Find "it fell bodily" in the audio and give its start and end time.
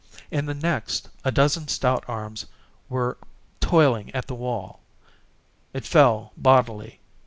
5.73-6.99